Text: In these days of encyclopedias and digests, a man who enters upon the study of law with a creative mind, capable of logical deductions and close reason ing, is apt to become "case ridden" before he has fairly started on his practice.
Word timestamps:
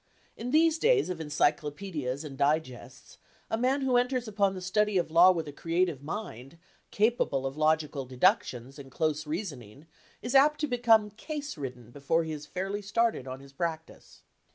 In 0.35 0.49
these 0.49 0.79
days 0.79 1.11
of 1.11 1.21
encyclopedias 1.21 2.23
and 2.23 2.35
digests, 2.35 3.19
a 3.51 3.55
man 3.57 3.81
who 3.81 3.97
enters 3.97 4.27
upon 4.27 4.55
the 4.55 4.59
study 4.61 4.97
of 4.97 5.11
law 5.11 5.31
with 5.31 5.47
a 5.47 5.53
creative 5.53 6.01
mind, 6.01 6.57
capable 6.89 7.45
of 7.45 7.55
logical 7.55 8.05
deductions 8.05 8.79
and 8.79 8.89
close 8.89 9.27
reason 9.27 9.61
ing, 9.61 9.85
is 10.23 10.33
apt 10.33 10.59
to 10.61 10.67
become 10.67 11.11
"case 11.11 11.55
ridden" 11.55 11.91
before 11.91 12.23
he 12.23 12.31
has 12.31 12.47
fairly 12.47 12.81
started 12.81 13.27
on 13.27 13.41
his 13.41 13.53
practice. 13.53 14.23